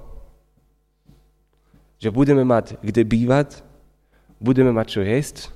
Že 2.05 2.13
budeme 2.13 2.45
mať 2.45 2.77
kde 2.85 3.01
bývať, 3.09 3.65
budeme 4.37 4.77
mať 4.77 4.87
čo 4.93 5.01
jesť 5.01 5.49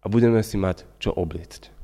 a 0.00 0.08
budeme 0.08 0.40
si 0.40 0.56
mať 0.56 0.88
čo 0.96 1.12
obliecť. 1.12 1.75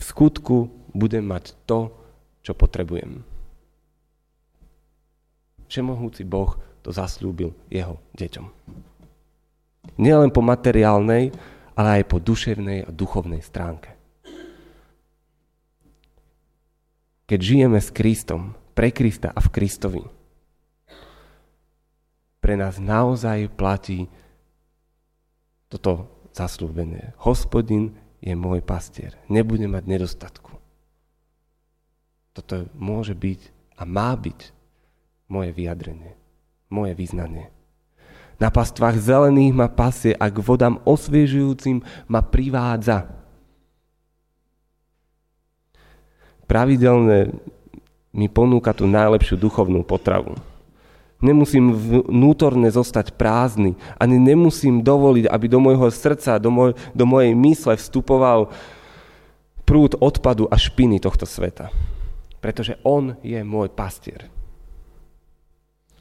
V 0.00 0.02
skutku 0.02 0.72
budem 0.96 1.28
mať 1.28 1.52
to, 1.68 1.92
čo 2.40 2.56
potrebujem. 2.56 3.20
Všemohúci 5.68 6.24
Boh 6.24 6.56
to 6.80 6.88
zaslúbil 6.90 7.52
jeho 7.68 8.00
deťom. 8.16 8.46
Nielen 10.00 10.32
po 10.32 10.40
materiálnej, 10.40 11.30
ale 11.76 11.88
aj 12.00 12.02
po 12.08 12.16
duševnej 12.16 12.88
a 12.88 12.90
duchovnej 12.90 13.44
stránke. 13.44 13.92
Keď 17.28 17.38
žijeme 17.38 17.78
s 17.78 17.92
Kristom, 17.94 18.58
pre 18.74 18.90
Krista 18.90 19.30
a 19.30 19.38
v 19.38 19.52
Kristovi, 19.52 20.02
pre 22.40 22.56
nás 22.56 22.80
naozaj 22.80 23.52
platí 23.52 24.08
toto 25.68 26.08
zaslúbenie. 26.32 27.14
Hospodin 27.22 27.94
je 28.20 28.32
môj 28.36 28.60
pastier. 28.60 29.16
Nebude 29.26 29.64
mať 29.66 29.84
nedostatku. 29.88 30.52
Toto 32.36 32.68
môže 32.76 33.16
byť 33.16 33.40
a 33.80 33.82
má 33.88 34.12
byť 34.14 34.52
moje 35.26 35.50
vyjadrenie 35.56 36.20
moje 36.70 36.94
vyznanie. 36.94 37.50
Na 38.40 38.48
pastvách 38.48 38.96
zelených 38.96 39.52
ma 39.52 39.68
pasie 39.68 40.16
a 40.16 40.32
k 40.32 40.38
vodám 40.40 40.80
osviežujúcim 40.88 41.84
ma 42.08 42.24
privádza. 42.24 43.10
Pravidelne 46.48 47.36
mi 48.16 48.26
ponúka 48.32 48.72
tú 48.72 48.88
najlepšiu 48.88 49.36
duchovnú 49.36 49.84
potravu. 49.84 50.40
Nemusím 51.20 51.76
vnútorne 52.08 52.72
zostať 52.72 53.12
prázdny, 53.14 53.76
ani 54.00 54.16
nemusím 54.16 54.80
dovoliť, 54.80 55.28
aby 55.28 55.46
do 55.52 55.60
môjho 55.60 55.92
srdca, 55.92 56.40
do, 56.40 56.48
moj, 56.48 56.70
do 56.96 57.04
mojej 57.04 57.36
mysle 57.36 57.76
vstupoval 57.76 58.48
prúd 59.68 60.00
odpadu 60.00 60.48
a 60.48 60.56
špiny 60.56 60.96
tohto 60.96 61.28
sveta. 61.28 61.68
Pretože 62.40 62.80
on 62.88 63.20
je 63.20 63.36
môj 63.44 63.68
pastier 63.68 64.32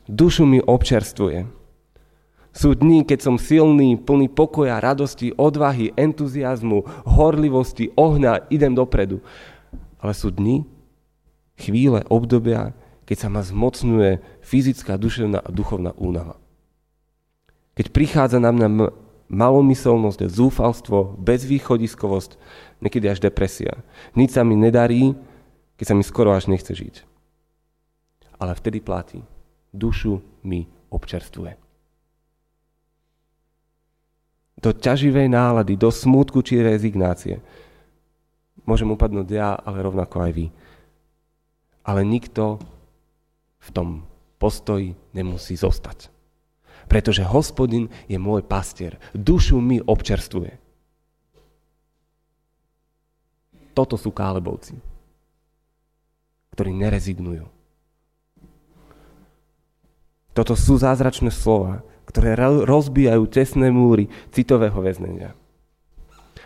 dušu 0.10 0.50
mi 0.50 0.58
občerstvuje. 0.58 1.46
Sú 2.50 2.74
dní, 2.74 3.06
keď 3.06 3.20
som 3.22 3.36
silný, 3.38 3.94
plný 3.94 4.26
pokoja, 4.34 4.82
radosti, 4.82 5.30
odvahy, 5.38 5.94
entuziasmu, 5.94 6.82
horlivosti, 7.06 7.94
ohňa, 7.94 8.50
idem 8.50 8.74
dopredu. 8.74 9.22
Ale 10.02 10.18
sú 10.18 10.34
dni, 10.34 10.66
chvíle, 11.62 12.02
obdobia, 12.10 12.74
keď 13.06 13.18
sa 13.22 13.30
ma 13.30 13.46
zmocňuje 13.46 14.39
fyzická, 14.50 14.98
duševná 14.98 15.46
a 15.46 15.54
duchovná 15.54 15.94
únava. 15.94 16.42
Keď 17.78 17.94
prichádza 17.94 18.42
na 18.42 18.50
mňa 18.50 18.68
malomyselnosť, 19.30 20.26
zúfalstvo, 20.26 21.16
bezvýchodiskovosť, 21.22 22.36
niekedy 22.82 23.06
až 23.08 23.22
depresia. 23.22 23.86
Nič 24.18 24.34
sa 24.34 24.42
mi 24.42 24.58
nedarí, 24.58 25.14
keď 25.78 25.86
sa 25.86 25.96
mi 25.96 26.02
skoro 26.02 26.34
až 26.34 26.50
nechce 26.50 26.74
žiť. 26.74 27.06
Ale 28.42 28.58
vtedy 28.58 28.82
platí 28.82 29.22
dušu 29.70 30.18
mi 30.42 30.66
občerstvuje. 30.90 31.54
Do 34.60 34.76
ťaživej 34.76 35.32
nálady, 35.32 35.80
do 35.80 35.88
smútku 35.88 36.44
či 36.44 36.60
rezignácie 36.60 37.40
môžem 38.68 38.92
upadnúť 38.92 39.28
ja, 39.32 39.56
ale 39.56 39.86
rovnako 39.86 40.20
aj 40.20 40.32
vy. 40.36 40.46
Ale 41.88 42.04
nikto 42.04 42.60
v 43.64 43.70
tom 43.72 43.88
postoji 44.40 44.96
nemusí 45.14 45.60
zostať. 45.60 46.10
Pretože 46.90 47.28
hospodin 47.28 47.92
je 48.10 48.18
môj 48.18 48.42
pastier. 48.42 48.98
Dušu 49.14 49.62
mi 49.62 49.78
občerstvuje. 49.78 50.58
Toto 53.78 53.96
sú 54.00 54.10
kálebovci, 54.10 54.80
ktorí 56.56 56.72
nerezignujú 56.74 57.60
toto 60.40 60.56
sú 60.56 60.80
zázračné 60.80 61.36
slova, 61.36 61.84
ktoré 62.08 62.32
rozbijajú 62.64 63.28
tesné 63.28 63.76
múry 63.76 64.08
citového 64.32 64.80
väznenia. 64.80 65.36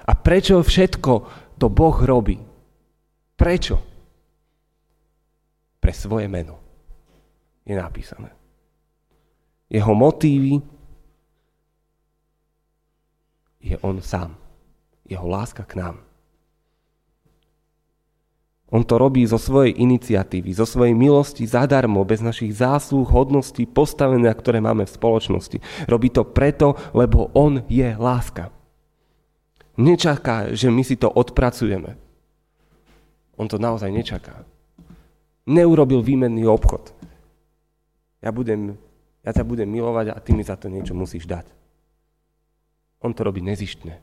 A 0.10 0.18
prečo 0.18 0.58
všetko 0.66 1.30
to 1.62 1.70
Boh 1.70 1.94
robí? 2.02 2.42
Prečo? 3.38 3.78
Pre 5.78 5.94
svoje 5.94 6.26
meno. 6.26 6.63
Je 7.64 7.76
napísané. 7.76 8.32
Jeho 9.72 9.96
motívy 9.96 10.60
je 13.64 13.80
on 13.80 14.04
sám. 14.04 14.36
Jeho 15.08 15.28
láska 15.28 15.64
k 15.64 15.80
nám. 15.80 16.04
On 18.74 18.82
to 18.82 18.98
robí 18.98 19.22
zo 19.30 19.38
svojej 19.38 19.78
iniciatívy, 19.78 20.50
zo 20.50 20.66
svojej 20.66 20.98
milosti 20.98 21.46
zadarmo, 21.46 22.02
bez 22.02 22.26
našich 22.26 22.58
zásluh, 22.58 23.06
hodností, 23.06 23.70
postavenia, 23.70 24.34
ktoré 24.34 24.66
máme 24.66 24.90
v 24.90 24.96
spoločnosti. 24.98 25.62
Robí 25.86 26.10
to 26.10 26.26
preto, 26.26 26.74
lebo 26.98 27.30
On 27.38 27.62
je 27.70 27.94
láska. 27.94 28.50
Nečaká, 29.78 30.58
že 30.58 30.74
my 30.74 30.82
si 30.82 30.98
to 30.98 31.06
odpracujeme. 31.06 32.02
On 33.38 33.46
to 33.46 33.62
naozaj 33.62 33.94
nečaká. 33.94 34.42
Neurobil 35.46 36.02
výmenný 36.02 36.50
obchod. 36.50 36.98
Ja, 38.24 38.32
budem, 38.32 38.80
ja 39.22 39.36
ťa 39.36 39.44
budem 39.44 39.68
milovať 39.68 40.16
a 40.16 40.18
ty 40.24 40.32
mi 40.32 40.48
za 40.48 40.56
to 40.56 40.72
niečo 40.72 40.96
musíš 40.96 41.28
dať. 41.28 41.52
On 43.04 43.12
to 43.12 43.28
robí 43.28 43.44
nezištne. 43.44 44.00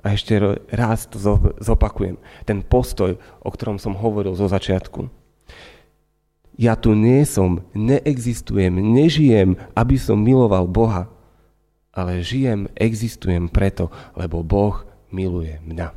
A 0.00 0.16
ešte 0.16 0.38
raz 0.72 1.10
to 1.10 1.20
zopakujem. 1.60 2.16
Ten 2.48 2.64
postoj, 2.64 3.20
o 3.44 3.50
ktorom 3.52 3.76
som 3.76 3.98
hovoril 3.98 4.32
zo 4.32 4.48
začiatku. 4.48 5.12
Ja 6.56 6.78
tu 6.78 6.96
nie 6.96 7.26
som, 7.28 7.68
neexistujem, 7.76 8.72
nežijem, 8.72 9.60
aby 9.76 9.96
som 10.00 10.20
miloval 10.20 10.64
Boha, 10.68 11.10
ale 11.92 12.24
žijem, 12.24 12.70
existujem 12.78 13.50
preto, 13.50 13.92
lebo 14.16 14.40
Boh 14.40 14.84
miluje 15.10 15.58
mňa. 15.66 15.92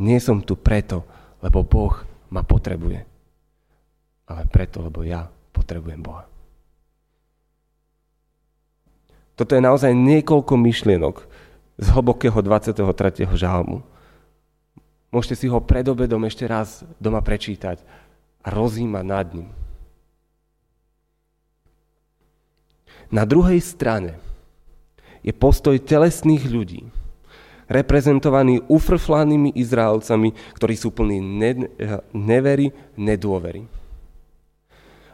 Nie 0.00 0.16
som 0.16 0.40
tu 0.40 0.56
preto, 0.56 1.04
lebo 1.44 1.60
Boh 1.60 1.92
ma 2.32 2.40
potrebuje, 2.40 3.04
ale 4.24 4.42
preto, 4.48 4.80
lebo 4.80 5.04
ja 5.04 5.28
potrebujem 5.52 6.00
Boha. 6.00 6.24
Toto 9.36 9.56
je 9.56 9.60
naozaj 9.60 9.92
niekoľko 9.92 10.56
myšlienok 10.56 11.16
z 11.80 11.86
hlbokého 11.96 12.36
23. 12.44 13.24
žalmu. 13.36 13.80
Môžete 15.08 15.44
si 15.44 15.46
ho 15.48 15.58
pred 15.64 15.84
obedom 15.88 16.20
ešte 16.28 16.44
raz 16.44 16.84
doma 17.00 17.24
prečítať 17.24 17.80
a 18.44 18.48
rozímať 18.52 19.04
nad 19.04 19.26
ním. 19.32 19.48
Na 23.10 23.26
druhej 23.26 23.58
strane 23.58 24.20
je 25.24 25.34
postoj 25.34 25.76
telesných 25.82 26.46
ľudí, 26.46 26.86
reprezentovaný 27.70 28.66
ufrflanými 28.66 29.54
Izraelcami, 29.54 30.34
ktorí 30.58 30.74
sú 30.74 30.90
plní 30.90 31.22
ne- 31.22 31.70
nevery, 32.10 32.74
nedôvery. 32.98 33.62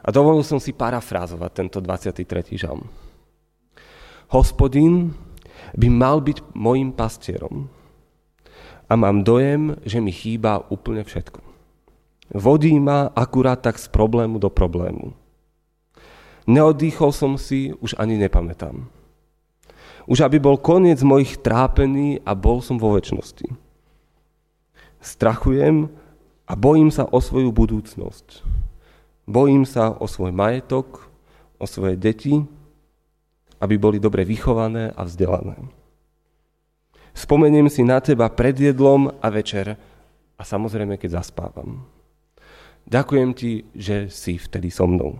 A 0.00 0.08
dovolil 0.08 0.40
som 0.40 0.56
si 0.56 0.72
parafrázovať 0.72 1.50
tento 1.52 1.78
23. 1.84 2.56
žalm. 2.56 2.88
Hospodin 4.32 5.12
by 5.76 5.88
mal 5.92 6.24
byť 6.24 6.56
mojim 6.56 6.96
pastierom 6.96 7.68
a 8.86 8.92
mám 8.94 9.26
dojem, 9.26 9.76
že 9.84 10.00
mi 10.00 10.14
chýba 10.14 10.64
úplne 10.70 11.02
všetko. 11.02 11.42
Vodí 12.34 12.74
ma 12.78 13.10
akurát 13.14 13.62
tak 13.62 13.78
z 13.78 13.86
problému 13.86 14.38
do 14.42 14.50
problému. 14.50 15.14
Neodýchol 16.46 17.10
som 17.10 17.34
si, 17.34 17.74
už 17.82 17.98
ani 17.98 18.18
nepamätám. 18.18 18.86
Už 20.06 20.22
aby 20.22 20.38
bol 20.38 20.58
koniec 20.58 21.02
mojich 21.02 21.42
trápení 21.42 22.22
a 22.22 22.32
bol 22.38 22.62
som 22.62 22.78
vo 22.78 22.94
väčšnosti. 22.94 23.50
Strachujem 25.02 25.90
a 26.46 26.52
bojím 26.54 26.94
sa 26.94 27.06
o 27.10 27.18
svoju 27.18 27.50
budúcnosť. 27.50 28.42
Bojím 29.26 29.66
sa 29.66 29.90
o 29.90 30.06
svoj 30.06 30.30
majetok, 30.30 31.10
o 31.58 31.66
svoje 31.66 31.98
deti, 31.98 32.38
aby 33.58 33.74
boli 33.74 33.98
dobre 33.98 34.22
vychované 34.22 34.94
a 34.94 35.02
vzdelané. 35.02 35.58
Spomeniem 37.16 37.66
si 37.72 37.82
na 37.82 37.98
teba 37.98 38.28
pred 38.28 38.54
jedlom 38.54 39.08
a 39.08 39.26
večer 39.32 39.74
a 40.36 40.42
samozrejme, 40.44 41.00
keď 41.00 41.24
zaspávam. 41.24 41.88
Ďakujem 42.86 43.30
ti, 43.34 43.66
že 43.74 44.12
si 44.12 44.38
vtedy 44.38 44.70
so 44.70 44.86
mnou. 44.86 45.18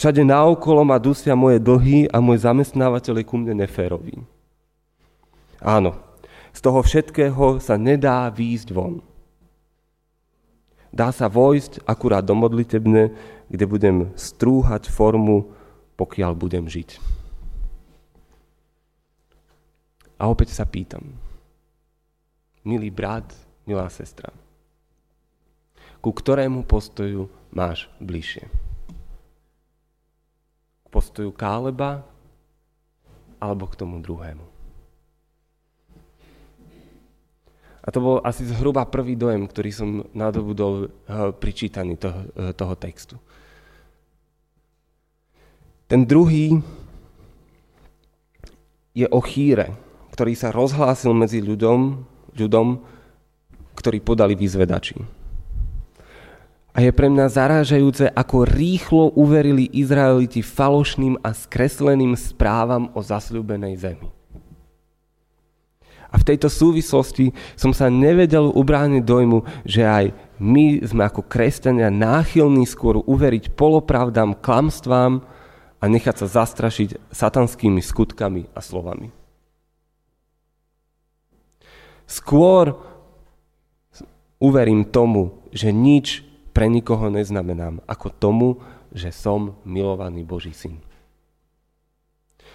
Všade 0.00 0.24
naokolo 0.24 0.80
ma 0.80 0.96
dusia 0.96 1.36
moje 1.36 1.60
dlhy 1.60 2.08
a 2.08 2.24
môj 2.24 2.48
zamestnávateľ 2.48 3.20
je 3.20 3.24
ku 3.28 3.36
mne 3.36 3.60
neférový. 3.60 4.16
Áno, 5.60 5.92
z 6.56 6.60
toho 6.64 6.80
všetkého 6.80 7.60
sa 7.60 7.76
nedá 7.76 8.24
výjsť 8.32 8.72
von. 8.72 9.04
Dá 10.88 11.12
sa 11.12 11.28
vojsť 11.28 11.84
akurát 11.84 12.24
do 12.24 12.32
modlitebne, 12.32 13.12
kde 13.52 13.64
budem 13.68 14.08
strúhať 14.16 14.88
formu, 14.88 15.52
pokiaľ 16.00 16.32
budem 16.32 16.64
žiť. 16.64 16.96
A 20.16 20.32
opäť 20.32 20.56
sa 20.56 20.64
pýtam, 20.64 21.12
milý 22.64 22.88
brat, 22.88 23.28
milá 23.68 23.84
sestra, 23.92 24.32
ku 26.00 26.08
ktorému 26.08 26.64
postoju 26.64 27.28
máš 27.52 27.84
bližšie? 28.00 28.69
Postoju 30.90 31.30
Káleba 31.32 32.02
alebo 33.40 33.64
k 33.70 33.78
tomu 33.78 34.02
druhému. 34.02 34.44
A 37.80 37.88
to 37.88 37.98
bol 38.04 38.16
asi 38.20 38.44
zhruba 38.44 38.84
prvý 38.84 39.16
dojem, 39.16 39.48
ktorý 39.48 39.70
som 39.72 39.88
nadobudol 40.12 40.74
eh, 40.84 41.32
pri 41.32 41.52
čítaní 41.56 41.96
toho, 41.96 42.28
eh, 42.36 42.52
toho 42.52 42.74
textu. 42.76 43.16
Ten 45.88 46.06
druhý 46.06 46.60
je 48.94 49.06
o 49.10 49.20
chýre, 49.24 49.74
ktorý 50.14 50.38
sa 50.38 50.54
rozhlásil 50.54 51.10
medzi 51.16 51.42
ľuďom, 51.42 51.80
ľuďom 52.36 52.66
ktorí 53.74 53.98
podali 54.04 54.36
vyzvedači. 54.36 55.19
A 56.70 56.86
je 56.86 56.94
pre 56.94 57.10
mňa 57.10 57.26
zarážajúce, 57.26 58.06
ako 58.14 58.46
rýchlo 58.46 59.10
uverili 59.18 59.66
Izraeliti 59.66 60.38
falošným 60.38 61.18
a 61.18 61.34
skresleným 61.34 62.14
správam 62.14 62.94
o 62.94 63.02
zasľúbenej 63.02 63.74
zemi. 63.74 64.08
A 66.10 66.18
v 66.18 66.26
tejto 66.26 66.50
súvislosti 66.50 67.30
som 67.54 67.70
sa 67.70 67.86
nevedel 67.86 68.50
ubrániť 68.50 69.02
dojmu, 69.02 69.46
že 69.62 69.86
aj 69.86 70.04
my 70.42 70.82
sme 70.82 71.06
ako 71.06 71.22
kresťania 71.22 71.86
náchylní 71.90 72.66
skôr 72.66 72.98
uveriť 73.02 73.54
polopravdám, 73.54 74.38
klamstvám 74.42 75.22
a 75.78 75.84
nechať 75.86 76.26
sa 76.26 76.42
zastrašiť 76.42 77.14
satanskými 77.14 77.78
skutkami 77.78 78.50
a 78.50 78.60
slovami. 78.62 79.14
Skôr 82.10 82.74
uverím 84.42 84.82
tomu, 84.82 85.46
že 85.54 85.70
nič 85.70 86.26
pre 86.60 86.68
nikoho 86.68 87.08
neznamenám, 87.08 87.80
ako 87.88 88.12
tomu, 88.12 88.48
že 88.92 89.08
som 89.16 89.56
milovaný 89.64 90.28
Boží 90.28 90.52
syn. 90.52 90.76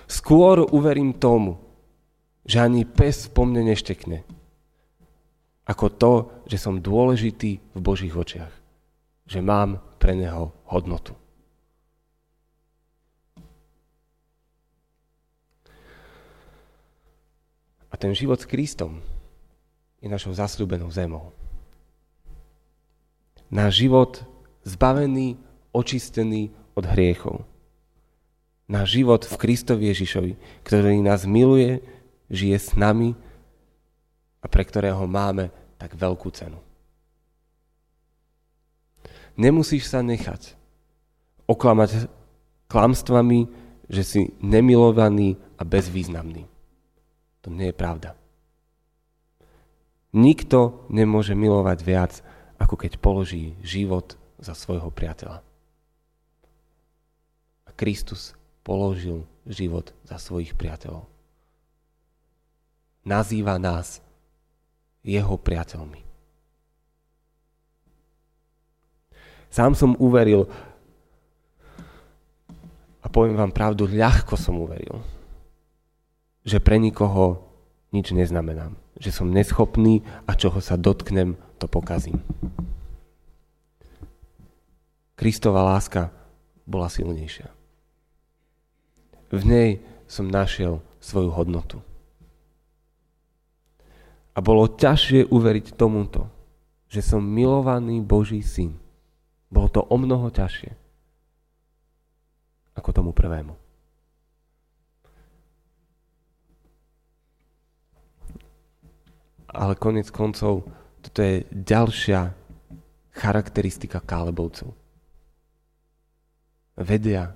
Skôr 0.05 0.61
uverím 0.61 1.17
tomu, 1.17 1.57
že 2.45 2.61
ani 2.61 2.85
pes 2.85 3.25
po 3.25 3.49
mne 3.49 3.65
neštekne, 3.65 4.21
ako 5.65 5.85
to, 5.89 6.13
že 6.45 6.61
som 6.61 6.85
dôležitý 6.85 7.57
v 7.57 7.79
Božích 7.81 8.13
očiach, 8.13 8.53
že 9.25 9.41
mám 9.41 9.81
pre 9.97 10.13
neho 10.13 10.53
hodnotu. 10.69 11.17
A 17.89 17.97
ten 17.97 18.13
život 18.13 18.37
s 18.37 18.45
Kristom 18.45 19.01
je 19.97 20.05
našou 20.05 20.37
zasľúbenou 20.37 20.93
zemou 20.93 21.33
náš 23.49 23.85
život 23.85 24.21
zbavený, 24.65 25.37
očistený 25.71 26.49
od 26.73 26.85
hriechov. 26.89 27.43
Náš 28.65 28.97
život 28.97 29.21
v 29.25 29.35
Kristovi 29.37 29.93
Ježišovi, 29.93 30.33
ktorý 30.65 30.97
nás 31.05 31.29
miluje, 31.29 31.85
žije 32.33 32.57
s 32.57 32.69
nami 32.73 33.13
a 34.41 34.45
pre 34.49 34.65
ktorého 34.65 35.05
máme 35.05 35.53
tak 35.77 35.93
veľkú 35.93 36.33
cenu. 36.33 36.57
Nemusíš 39.37 39.91
sa 39.91 40.01
nechať 40.01 40.55
oklamať 41.45 42.09
klamstvami, 42.71 43.45
že 43.85 44.01
si 44.01 44.21
nemilovaný 44.41 45.37
a 45.59 45.63
bezvýznamný. 45.67 46.49
To 47.45 47.53
nie 47.53 47.69
je 47.69 47.77
pravda. 47.77 48.17
Nikto 50.15 50.87
nemôže 50.89 51.35
milovať 51.35 51.79
viac 51.85 52.13
ako 52.59 52.75
keď 52.79 52.97
položí 52.99 53.55
život 53.61 54.15
za 54.39 54.55
svojho 54.55 54.91
priateľa. 54.91 55.39
A 57.65 57.69
Kristus 57.75 58.35
položil 58.65 59.23
život 59.45 59.93
za 60.07 60.17
svojich 60.17 60.57
priateľov. 60.57 61.05
Nazýva 63.05 63.61
nás 63.61 64.01
jeho 65.05 65.37
priateľmi. 65.37 66.01
Sám 69.53 69.77
som 69.77 69.93
uveril 70.01 70.49
a 72.99 73.07
poviem 73.07 73.37
vám 73.37 73.53
pravdu, 73.53 73.85
ľahko 73.85 74.33
som 74.33 74.57
uveril, 74.57 74.99
že 76.41 76.57
pre 76.57 76.81
nikoho 76.81 77.45
nič 77.93 78.11
neznamenám. 78.11 78.73
Že 78.97 79.11
som 79.13 79.27
neschopný 79.29 80.01
a 80.25 80.33
čoho 80.33 80.57
sa 80.59 80.75
dotknem, 80.75 81.37
to 81.57 81.67
pokazím. 81.67 82.19
Kristova 85.15 85.63
láska 85.63 86.11
bola 86.67 86.91
silnejšia. 86.91 87.47
V 89.31 89.41
nej 89.47 89.79
som 90.05 90.27
našiel 90.27 90.83
svoju 90.99 91.31
hodnotu. 91.31 91.79
A 94.35 94.43
bolo 94.43 94.67
ťažšie 94.67 95.31
uveriť 95.31 95.79
tomuto, 95.79 96.27
že 96.91 96.99
som 96.99 97.23
milovaný 97.23 98.03
Boží 98.03 98.43
syn. 98.43 98.75
Bolo 99.47 99.71
to 99.71 99.81
o 99.81 99.95
mnoho 99.95 100.27
ťažšie 100.27 100.85
ako 102.75 102.89
tomu 102.91 103.11
prvému. 103.15 103.55
Ale 109.55 109.79
konec 109.79 110.11
koncov 110.11 110.67
toto 111.05 111.21
je 111.21 111.45
ďalšia 111.53 112.33
charakteristika 113.13 114.01
Kálebovcov. 114.01 114.73
Vedia, 116.81 117.31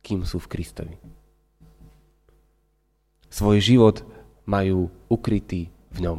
kým 0.00 0.22
sú 0.22 0.38
v 0.38 0.50
Kristovi. 0.50 0.94
Svoj 3.26 3.58
život 3.58 4.06
majú 4.46 4.88
ukrytý 5.10 5.68
v 5.90 5.98
ňom. 6.06 6.18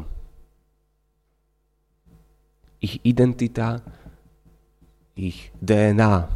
Ich 2.83 2.99
identita, 3.07 3.79
ich 5.15 5.49
DNA, 5.63 6.27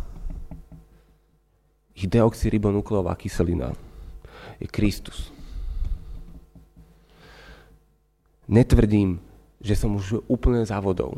ich 1.95 2.05
deoxyribonukleová 2.11 3.15
kyselina 3.15 3.71
je 4.59 4.67
Kristus. 4.67 5.31
Netvrdím, 8.47 9.24
že 9.65 9.73
som 9.73 9.97
už 9.97 10.21
úplne 10.29 10.61
za 10.61 10.77
vodou. 10.77 11.17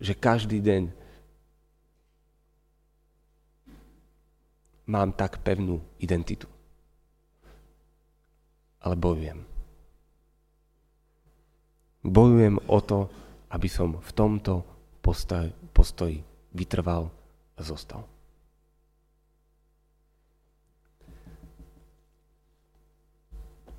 Že 0.00 0.16
každý 0.16 0.64
deň 0.64 0.88
mám 4.88 5.12
tak 5.12 5.44
pevnú 5.44 5.84
identitu. 6.00 6.48
Ale 8.80 8.96
bojujem. 8.96 9.44
Bojujem 12.08 12.56
o 12.64 12.78
to, 12.80 13.12
aby 13.52 13.68
som 13.68 14.00
v 14.00 14.10
tomto 14.16 14.64
postoji 15.76 16.24
vytrval 16.56 17.12
a 17.52 17.60
zostal. 17.60 18.08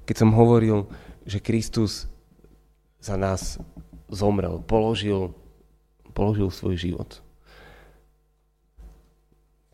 Keď 0.06 0.16
som 0.22 0.38
hovoril, 0.38 0.86
že 1.26 1.42
Kristus 1.42 2.06
za 3.00 3.16
nás 3.16 3.60
zomrel, 4.12 4.60
položil, 4.64 5.32
položil 6.12 6.52
svoj 6.52 6.76
život. 6.76 7.24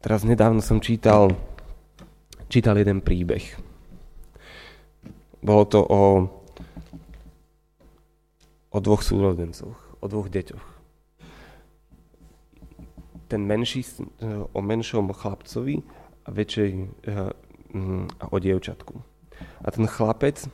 Teraz 0.05 0.21
nedávno 0.21 0.61
som 0.61 0.77
čítal, 0.77 1.33
čítal 2.45 2.77
jeden 2.77 3.01
príbeh. 3.01 3.57
Bolo 5.41 5.63
to 5.65 5.81
o, 5.81 6.01
o 8.69 8.77
dvoch 8.77 9.01
súrodencoch, 9.01 9.97
o 9.97 10.05
dvoch 10.05 10.29
deťoch. 10.29 10.65
Ten 13.25 13.41
menší 13.49 13.81
o 14.53 14.59
menšom 14.61 15.09
chlapcovi 15.09 15.81
a 16.25 16.29
väčšej 16.29 16.69
eh, 17.09 17.29
mm, 17.73 18.29
o 18.29 18.37
dievčatku. 18.37 18.93
A 19.65 19.67
ten 19.73 19.89
chlapec 19.89 20.45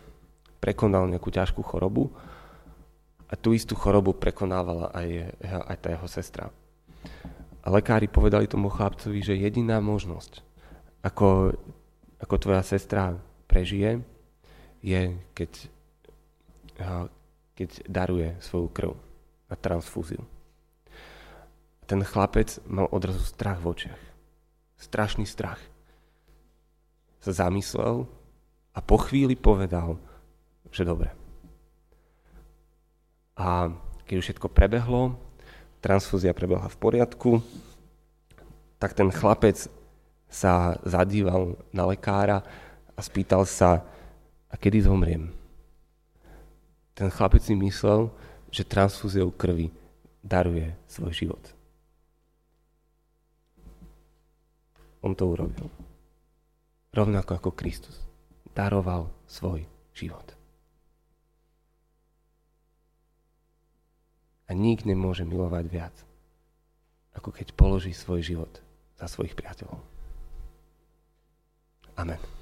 prekonal 0.64 1.12
nejakú 1.12 1.28
ťažkú 1.28 1.60
chorobu 1.60 2.16
a 3.32 3.34
tú 3.40 3.56
istú 3.56 3.80
chorobu 3.80 4.12
prekonávala 4.12 4.92
aj, 4.92 5.32
aj 5.42 5.78
tá 5.80 5.88
jeho 5.96 6.08
sestra. 6.12 6.52
A 7.64 7.68
lekári 7.72 8.12
povedali 8.12 8.52
tomu 8.52 8.68
chlapcovi, 8.68 9.24
že 9.24 9.40
jediná 9.40 9.80
možnosť, 9.80 10.44
ako, 11.00 11.56
ako 12.20 12.36
tvoja 12.36 12.64
sestra 12.68 13.16
prežije, 13.48 14.04
je, 14.84 15.16
keď, 15.32 15.52
keď 17.56 17.70
daruje 17.88 18.36
svoju 18.44 18.68
krv 18.74 18.92
na 19.48 19.56
transfúziu. 19.56 20.26
Ten 21.86 22.02
chlapec 22.02 22.60
mal 22.68 22.90
odrazu 22.90 23.22
strach 23.22 23.62
v 23.62 23.70
očiach. 23.72 24.02
Strašný 24.82 25.30
strach. 25.30 25.62
Sa 27.22 27.46
zamyslel 27.46 28.10
a 28.74 28.80
po 28.82 28.98
chvíli 28.98 29.38
povedal, 29.38 30.02
že 30.74 30.82
dobre. 30.82 31.21
A 33.36 33.72
keď 34.06 34.16
už 34.20 34.26
všetko 34.28 34.48
prebehlo, 34.52 35.16
transfúzia 35.80 36.36
prebehla 36.36 36.70
v 36.70 36.78
poriadku, 36.78 37.32
tak 38.78 38.98
ten 38.98 39.10
chlapec 39.14 39.70
sa 40.32 40.80
zadíval 40.88 41.60
na 41.76 41.84
lekára 41.86 42.42
a 42.96 43.00
spýtal 43.04 43.44
sa, 43.44 43.84
a 44.52 44.56
kedy 44.60 44.84
zomriem? 44.84 45.32
Ten 46.92 47.08
chlapec 47.08 47.40
si 47.40 47.56
myslel, 47.56 48.12
že 48.52 48.68
transfúziou 48.68 49.32
krvi 49.32 49.72
daruje 50.20 50.76
svoj 50.92 51.14
život. 51.16 51.44
On 55.02 55.16
to 55.16 55.26
urobil. 55.26 55.72
Rovnako 56.94 57.32
ako 57.40 57.52
Kristus 57.56 58.04
daroval 58.52 59.08
svoj 59.26 59.64
život. 59.96 60.41
A 64.52 64.54
nik 64.54 64.84
nemôže 64.84 65.24
milovať 65.24 65.66
viac, 65.72 65.96
ako 67.16 67.32
keď 67.32 67.56
položí 67.56 67.96
svoj 67.96 68.20
život 68.20 68.52
za 69.00 69.08
svojich 69.08 69.32
priateľov. 69.32 69.80
Amen. 71.96 72.41